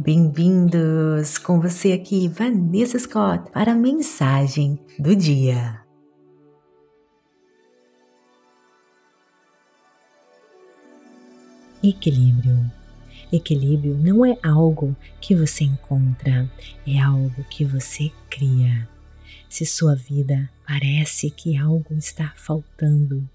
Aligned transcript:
Bem-vindos 0.00 1.38
com 1.38 1.60
você 1.60 1.90
aqui, 1.90 2.28
Vanessa 2.28 2.96
Scott, 3.00 3.50
para 3.50 3.72
a 3.72 3.74
mensagem 3.74 4.78
do 4.96 5.16
dia. 5.16 5.82
Equilíbrio. 11.82 12.70
Equilíbrio 13.32 13.98
não 13.98 14.24
é 14.24 14.38
algo 14.40 14.96
que 15.20 15.34
você 15.34 15.64
encontra, 15.64 16.48
é 16.86 17.00
algo 17.00 17.42
que 17.50 17.64
você 17.64 18.12
cria. 18.30 18.88
Se 19.48 19.66
sua 19.66 19.96
vida 19.96 20.48
parece 20.64 21.28
que 21.28 21.56
algo 21.56 21.92
está 21.94 22.32
faltando, 22.36 23.28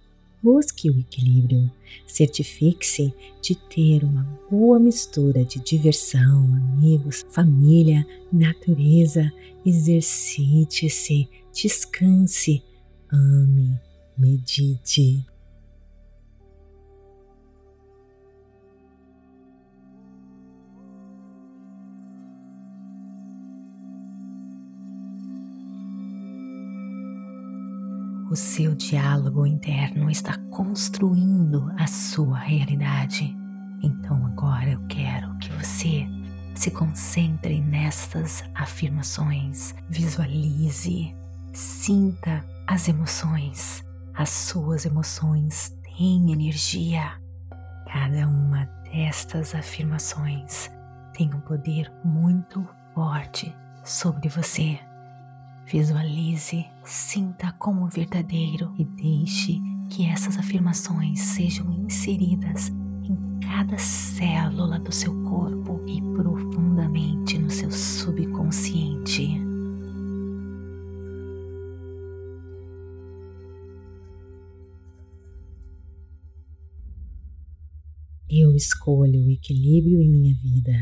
busque 0.44 0.90
o 0.90 1.00
equilíbrio. 1.00 1.72
Certifique-se 2.06 3.14
de 3.42 3.56
ter 3.56 4.04
uma 4.04 4.24
boa 4.52 4.78
mistura 4.78 5.46
de 5.46 5.60
diversão, 5.60 6.44
amigos, 6.54 7.26
família, 7.30 8.06
natureza. 8.32 9.32
Exercite-se, 9.66 11.30
descanse, 11.54 12.62
ame, 13.10 13.80
medite. 14.18 15.26
O 28.34 28.36
seu 28.36 28.74
diálogo 28.74 29.46
interno 29.46 30.10
está 30.10 30.36
construindo 30.50 31.72
a 31.78 31.86
sua 31.86 32.40
realidade. 32.40 33.32
Então 33.84 34.26
agora 34.26 34.72
eu 34.72 34.80
quero 34.88 35.38
que 35.38 35.52
você 35.52 36.08
se 36.56 36.72
concentre 36.72 37.62
nestas 37.62 38.44
afirmações, 38.56 39.76
visualize, 39.88 41.16
sinta 41.54 42.44
as 42.66 42.88
emoções. 42.88 43.86
As 44.16 44.32
suas 44.32 44.84
emoções 44.84 45.78
têm 45.84 46.32
energia. 46.32 47.12
Cada 47.86 48.28
uma 48.28 48.66
destas 48.92 49.54
afirmações 49.54 50.72
tem 51.16 51.32
um 51.32 51.40
poder 51.40 51.94
muito 52.04 52.68
forte 52.96 53.56
sobre 53.84 54.28
você. 54.28 54.80
Visualize, 55.66 56.66
sinta 56.84 57.52
como 57.54 57.88
verdadeiro 57.88 58.74
e 58.78 58.84
deixe 58.84 59.62
que 59.90 60.06
essas 60.06 60.38
afirmações 60.38 61.20
sejam 61.20 61.72
inseridas 61.72 62.70
em 63.04 63.40
cada 63.40 63.78
célula 63.78 64.78
do 64.78 64.92
seu 64.92 65.14
corpo 65.24 65.82
e 65.88 66.02
profundamente 66.16 67.40
no 67.40 67.50
seu 67.50 67.72
subconsciente. 67.72 69.42
Eu 78.30 78.56
escolho 78.56 79.26
o 79.26 79.30
equilíbrio 79.30 80.02
em 80.02 80.10
minha 80.10 80.36
vida. 80.36 80.74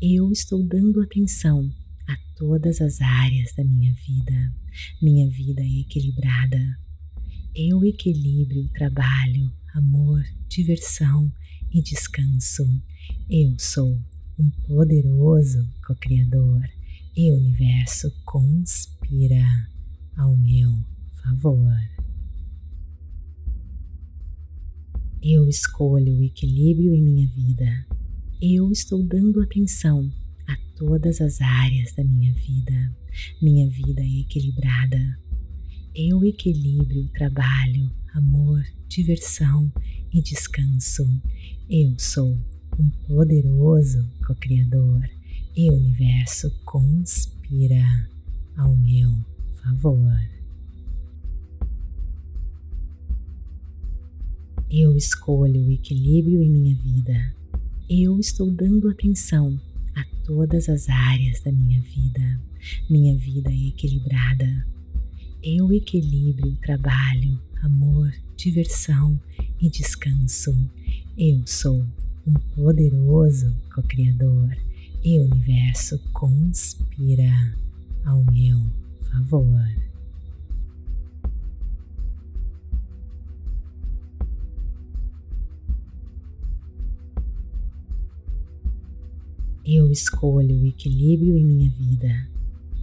Eu 0.00 0.30
estou 0.30 0.62
dando 0.66 1.00
atenção 1.02 1.68
todas 2.36 2.80
as 2.80 3.00
áreas 3.00 3.52
da 3.54 3.64
minha 3.64 3.92
vida. 3.94 4.54
Minha 5.02 5.28
vida 5.28 5.62
é 5.62 5.80
equilibrada. 5.80 6.78
Eu 7.54 7.82
equilibro 7.84 8.68
trabalho, 8.74 9.50
amor, 9.74 10.22
diversão 10.46 11.32
e 11.72 11.82
descanso. 11.82 12.62
Eu 13.28 13.58
sou 13.58 13.98
um 14.38 14.50
poderoso 14.66 15.66
co-criador 15.86 16.62
e 17.16 17.32
o 17.32 17.36
universo 17.36 18.12
conspira 18.24 19.46
ao 20.14 20.36
meu 20.36 20.70
favor. 21.22 21.74
Eu 25.22 25.48
escolho 25.48 26.18
o 26.18 26.22
equilíbrio 26.22 26.94
em 26.94 27.02
minha 27.02 27.26
vida. 27.28 27.86
Eu 28.40 28.70
estou 28.70 29.02
dando 29.02 29.40
atenção 29.40 30.12
todas 30.76 31.20
as 31.20 31.40
áreas 31.40 31.92
da 31.92 32.04
minha 32.04 32.32
vida. 32.34 32.94
Minha 33.40 33.68
vida 33.68 34.02
é 34.02 34.20
equilibrada. 34.20 35.18
Eu 35.94 36.22
equilibro 36.22 37.08
trabalho, 37.14 37.90
amor, 38.14 38.62
diversão 38.86 39.72
e 40.12 40.20
descanso. 40.20 41.02
Eu 41.68 41.98
sou 41.98 42.38
um 42.78 42.90
poderoso 43.08 44.06
co-criador 44.26 45.08
e 45.56 45.70
o 45.70 45.74
universo 45.74 46.50
conspira 46.64 48.10
ao 48.54 48.76
meu 48.76 49.10
favor. 49.62 50.20
Eu 54.70 54.94
escolho 54.94 55.64
o 55.64 55.70
equilíbrio 55.70 56.42
em 56.42 56.50
minha 56.50 56.76
vida. 56.76 57.34
Eu 57.88 58.18
estou 58.18 58.50
dando 58.50 58.90
atenção 58.90 59.58
todas 60.26 60.68
as 60.68 60.88
áreas 60.88 61.40
da 61.40 61.52
minha 61.52 61.80
vida. 61.80 62.40
Minha 62.90 63.16
vida 63.16 63.48
é 63.48 63.68
equilibrada. 63.68 64.66
Eu 65.42 65.72
equilibro 65.72 66.50
trabalho, 66.56 67.40
amor, 67.62 68.12
diversão 68.36 69.18
e 69.60 69.70
descanso. 69.70 70.52
Eu 71.16 71.46
sou 71.46 71.86
um 72.26 72.34
poderoso 72.56 73.54
co-criador 73.72 74.56
e 75.04 75.16
o 75.20 75.22
universo 75.22 75.96
conspira 76.12 77.56
ao 78.04 78.24
meu 78.24 78.60
favor. 79.12 79.64
Eu 89.68 89.90
escolho 89.90 90.60
o 90.60 90.64
equilíbrio 90.64 91.36
em 91.36 91.44
minha 91.44 91.68
vida. 91.70 92.28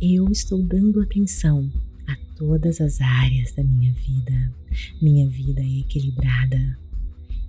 Eu 0.01 0.29
estou 0.29 0.61
dando 0.61 0.99
atenção 0.99 1.71
a 2.05 2.13
todas 2.35 2.81
as 2.81 2.99
áreas 2.99 3.53
da 3.53 3.63
minha 3.63 3.93
vida. 3.93 4.53
Minha 5.01 5.29
vida 5.29 5.61
é 5.61 5.79
equilibrada. 5.79 6.77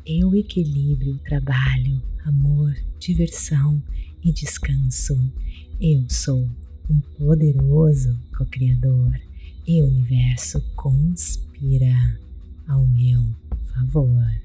Eu 0.07 0.37
equilibro 0.37 1.19
trabalho, 1.25 2.01
amor, 2.25 2.77
diversão 3.01 3.83
e 4.23 4.31
descanso. 4.31 5.19
Eu 5.81 6.09
sou 6.09 6.49
um 6.89 7.01
poderoso 7.19 8.17
co-criador 8.39 9.21
e 9.67 9.83
o 9.83 9.87
universo 9.87 10.63
conspira 10.77 12.21
ao 12.69 12.87
meu 12.87 13.21
favor. 13.65 14.44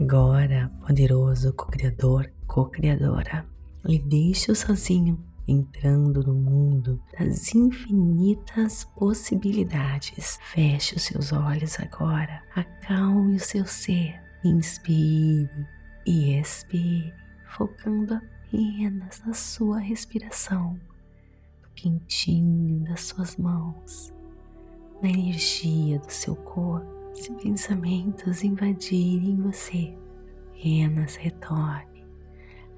Agora, 0.00 0.70
poderoso 0.86 1.52
co-criador, 1.54 2.30
co-criadora, 2.46 3.44
lhe 3.84 3.98
deixo 3.98 4.54
sozinho, 4.54 5.18
entrando 5.46 6.22
no 6.22 6.34
mundo 6.34 7.02
das 7.18 7.52
infinitas 7.52 8.84
possibilidades. 8.96 10.38
Feche 10.52 10.94
os 10.94 11.02
seus 11.02 11.32
olhos 11.32 11.80
agora, 11.80 12.44
acalme 12.54 13.34
o 13.34 13.40
seu 13.40 13.66
ser, 13.66 14.22
inspire 14.44 15.66
e 16.06 16.38
expire, 16.38 17.12
focando 17.56 18.14
apenas 18.14 19.20
na 19.26 19.34
sua 19.34 19.80
respiração, 19.80 20.78
no 21.60 21.68
quentinho 21.74 22.84
das 22.84 23.00
suas 23.00 23.36
mãos, 23.36 24.14
na 25.02 25.08
energia 25.08 25.98
do 25.98 26.12
seu 26.12 26.36
corpo 26.36 26.97
se 27.18 27.32
pensamentos 27.34 28.44
invadirem 28.44 29.40
você, 29.40 29.96
apenas 30.58 31.16
retorne 31.16 32.04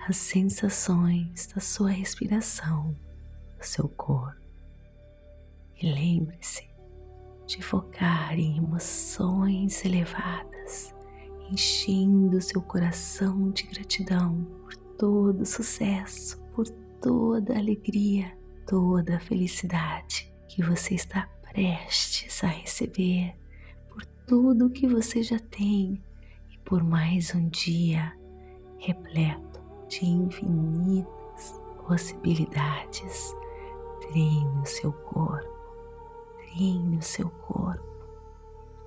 às 0.06 0.16
sensações 0.16 1.46
da 1.54 1.60
sua 1.60 1.90
respiração, 1.90 2.96
do 3.58 3.64
seu 3.64 3.88
corpo. 3.88 4.40
E 5.80 5.90
lembre-se 5.90 6.68
de 7.46 7.62
focar 7.62 8.38
em 8.38 8.58
emoções 8.58 9.84
elevadas, 9.84 10.94
enchendo 11.50 12.40
seu 12.40 12.62
coração 12.62 13.50
de 13.50 13.64
gratidão 13.64 14.44
por 14.62 14.76
todo 14.98 15.40
o 15.40 15.46
sucesso, 15.46 16.40
por 16.54 16.68
toda 17.00 17.58
alegria, 17.58 18.36
toda 18.66 19.16
a 19.16 19.20
felicidade 19.20 20.32
que 20.48 20.62
você 20.62 20.94
está 20.94 21.28
prestes 21.42 22.44
a 22.44 22.46
receber, 22.46 23.39
tudo 24.30 24.70
que 24.70 24.86
você 24.86 25.24
já 25.24 25.40
tem 25.40 26.00
e 26.52 26.58
por 26.58 26.84
mais 26.84 27.34
um 27.34 27.48
dia 27.48 28.16
repleto 28.78 29.60
de 29.88 30.06
infinitas 30.06 31.60
possibilidades. 31.84 33.34
Treine 34.00 34.60
o 34.62 34.64
seu 34.64 34.92
corpo, 34.92 35.50
treine 36.46 36.98
o 36.98 37.02
seu 37.02 37.28
corpo 37.28 37.84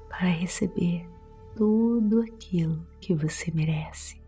para 0.07 0.29
receber 0.29 1.05
tudo 1.57 2.21
aquilo 2.21 2.87
que 3.01 3.13
você 3.13 3.51
merece, 3.51 4.21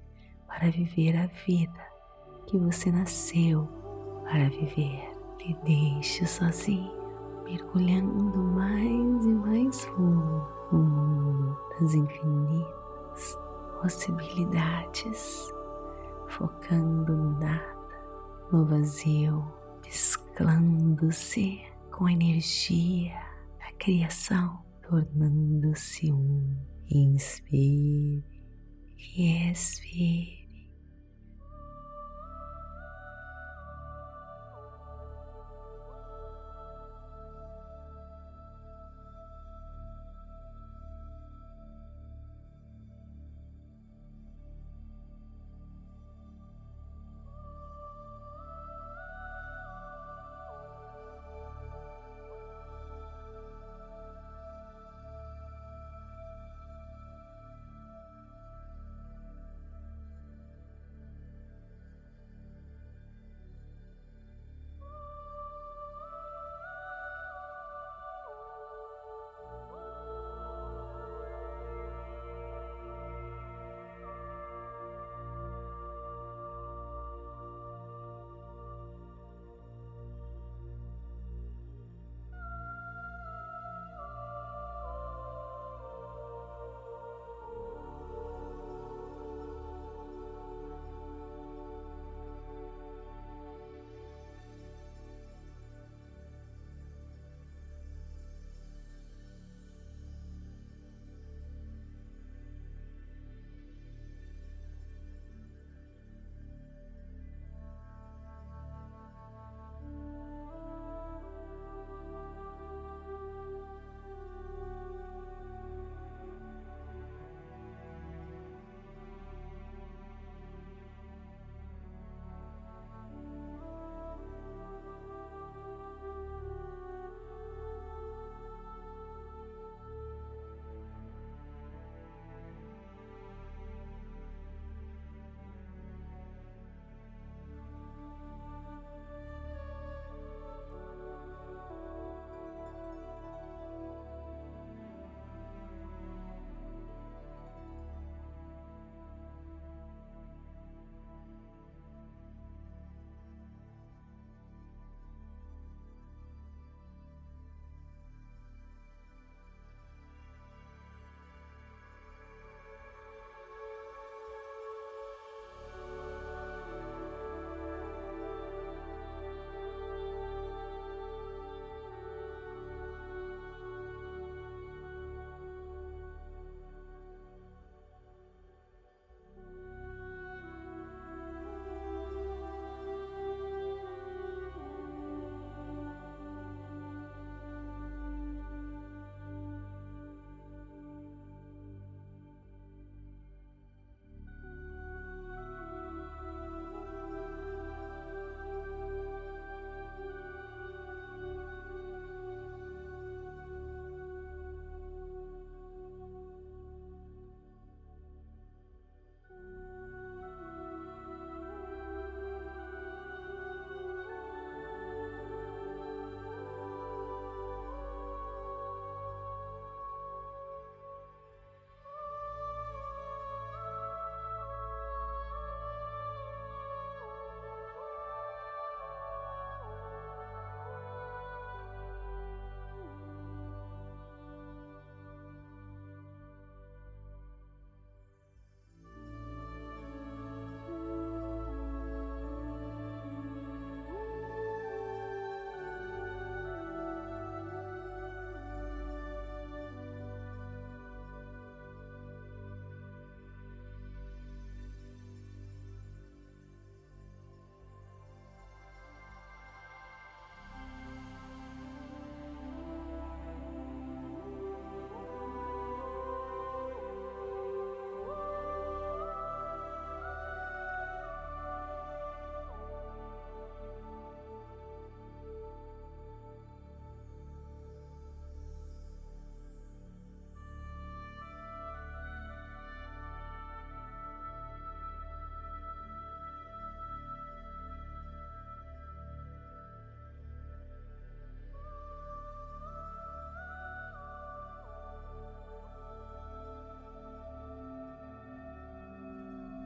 para 0.46 0.70
viver 0.70 1.16
a 1.16 1.28
vida 1.48 1.94
que 2.46 2.58
você 2.58 2.92
nasceu 2.92 3.70
para 4.26 4.50
viver. 4.50 5.16
E 5.40 5.54
deixe 5.64 6.26
sozinho, 6.26 6.92
mergulhando 7.46 8.38
mais 8.44 9.26
e 9.26 9.34
mais 9.34 9.86
fundo 9.86 11.58
das 11.80 11.94
infinitas 11.94 13.40
possibilidades, 13.82 15.54
focando 16.28 17.16
no 17.16 17.40
nada, 17.40 17.78
no 18.52 18.66
vazio, 18.66 19.46
mesclando-se 19.84 21.62
com 21.92 22.08
a 22.08 22.12
energia 22.12 23.14
da 23.60 23.72
criação, 23.78 24.60
tornando-se 24.82 26.12
um. 26.12 26.56
Inspire 26.88 28.24
e 29.18 29.52
expire. 29.52 30.45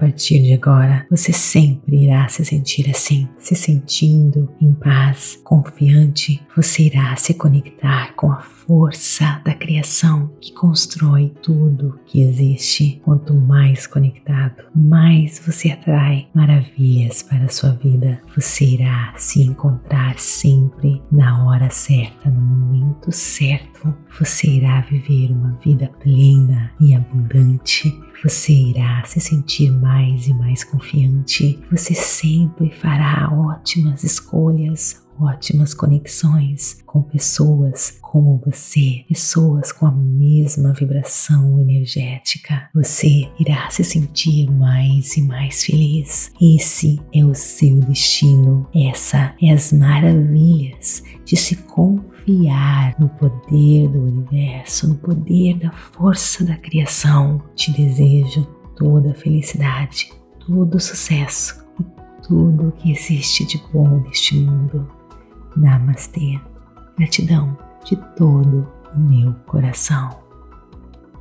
Partir 0.00 0.42
de 0.42 0.54
agora, 0.54 1.06
você 1.10 1.30
sempre 1.30 2.04
irá 2.04 2.26
se 2.26 2.42
sentir 2.42 2.88
assim, 2.88 3.28
se 3.38 3.54
sentindo 3.54 4.48
em 4.58 4.72
paz, 4.72 5.38
confiante. 5.44 6.40
Você 6.56 6.84
irá 6.84 7.14
se 7.16 7.34
conectar 7.34 8.14
com 8.16 8.32
a 8.32 8.40
força 8.40 9.42
da 9.44 9.52
criação 9.52 10.30
que 10.40 10.54
constrói 10.54 11.34
tudo 11.42 12.00
que 12.06 12.22
existe. 12.22 12.98
Quanto 13.04 13.34
mais 13.34 13.86
conectado, 13.86 14.64
mais 14.74 15.38
você 15.44 15.70
atrai 15.70 16.28
maravilhas 16.34 17.22
para 17.22 17.44
a 17.44 17.48
sua 17.48 17.72
vida. 17.72 18.22
Você 18.34 18.64
irá 18.64 19.12
se 19.18 19.42
encontrar 19.42 20.18
sempre 20.18 21.02
na 21.12 21.44
hora 21.44 21.68
certa, 21.68 22.30
no 22.30 22.40
momento 22.40 23.12
certo. 23.12 23.79
Você 24.18 24.48
irá 24.48 24.80
viver 24.82 25.32
uma 25.32 25.58
vida 25.62 25.88
plena 26.00 26.72
e 26.80 26.94
abundante 26.94 27.92
você 28.22 28.52
irá 28.52 29.02
se 29.06 29.18
sentir 29.18 29.70
mais 29.70 30.28
e 30.28 30.34
mais 30.34 30.62
confiante. 30.62 31.58
Você 31.70 31.94
sempre 31.94 32.70
fará 32.70 33.32
ótimas 33.32 34.04
escolhas, 34.04 35.02
ótimas 35.18 35.72
conexões 35.72 36.82
com 36.84 37.02
pessoas 37.02 37.98
como 38.02 38.38
você, 38.44 39.04
pessoas 39.08 39.72
com 39.72 39.86
a 39.86 39.90
mesma 39.90 40.74
vibração 40.74 41.58
energética. 41.58 42.68
Você 42.74 43.30
irá 43.38 43.70
se 43.70 43.84
sentir 43.84 44.50
mais 44.50 45.16
e 45.16 45.22
mais 45.22 45.64
feliz. 45.64 46.30
Esse 46.38 47.00
é 47.14 47.24
o 47.24 47.34
seu 47.34 47.80
destino. 47.80 48.68
Essa 48.74 49.34
é 49.40 49.50
as 49.50 49.72
maravilhas 49.72 51.02
de 51.24 51.36
se 51.36 51.56
confiar 51.56 52.09
no 52.98 53.08
poder 53.08 53.88
do 53.88 54.00
universo, 54.00 54.88
no 54.88 54.96
poder 54.96 55.58
da 55.58 55.70
força 55.70 56.44
da 56.44 56.56
criação. 56.56 57.42
Te 57.54 57.72
desejo 57.72 58.44
toda 58.76 59.10
a 59.10 59.14
felicidade, 59.14 60.12
todo 60.46 60.76
o 60.76 60.80
sucesso 60.80 61.64
e 61.78 61.84
tudo 62.26 62.68
o 62.68 62.72
que 62.72 62.92
existe 62.92 63.44
de 63.44 63.62
bom 63.72 64.00
neste 64.00 64.36
mundo. 64.36 64.88
Namastê. 65.56 66.40
Gratidão 66.96 67.56
de 67.84 67.96
todo 68.16 68.68
o 68.94 68.98
meu 68.98 69.34
coração. 69.46 70.29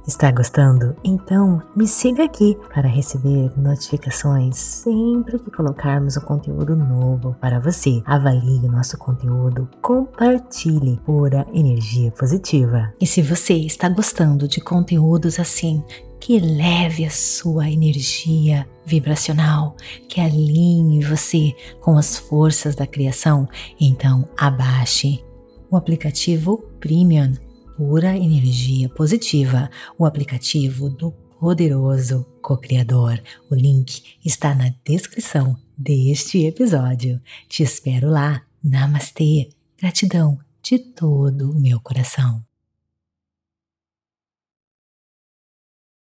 Está 0.10 0.32
gostando? 0.32 0.96
Então 1.04 1.62
me 1.76 1.88
siga 1.88 2.24
aqui 2.24 2.58
para 2.74 2.90
receber 2.90 3.52
notificações 3.56 4.58
sempre 4.58 5.38
que 5.38 5.52
colocarmos 5.52 6.18
um 6.18 6.22
conteúdo 6.22 6.76
novo 6.76 7.36
para 7.40 7.60
você. 7.60 8.02
Avalie 8.06 8.58
o 8.58 8.72
nosso 8.72 8.98
conteúdo, 8.98 9.70
compartilhe 9.84 11.00
pura 11.06 11.46
energia 11.54 12.10
positiva. 12.10 12.92
E 13.00 13.06
se 13.06 13.22
você 13.22 13.54
está 13.54 13.88
gostando 13.88 14.48
de 14.48 14.60
conteúdos 14.60 15.40
assim, 15.40 15.84
que 16.20 16.40
leve 16.40 17.06
a 17.06 17.12
sua 17.12 17.70
energia 17.70 18.68
vibracional, 18.84 19.76
que 20.08 20.20
alinhe 20.20 21.06
você 21.06 21.54
com 21.82 22.00
as 22.00 22.18
forças 22.18 22.74
da 22.76 22.88
criação, 22.88 23.48
então 23.80 24.28
abaixe 24.36 25.24
o 25.70 25.78
aplicativo 25.78 26.58
Premium 26.80 27.36
Pura 27.80 28.14
Energia 28.14 28.90
Positiva, 28.90 29.70
o 29.98 30.06
aplicativo 30.06 30.90
do 30.90 31.14
poderoso 31.40 32.26
co-criador. 32.42 33.24
O 33.50 33.56
link 33.56 34.18
está 34.26 34.54
na 34.54 34.74
descrição 34.84 35.56
deste 35.78 36.46
episódio. 36.46 37.22
Te 37.48 37.64
espero 37.64 38.10
lá. 38.10 38.42
Namastê. 38.62 39.48
Gratidão 39.78 40.38
de 40.62 40.78
todo 40.78 41.52
o 41.52 41.58
meu 41.58 41.80
coração. 41.80 42.44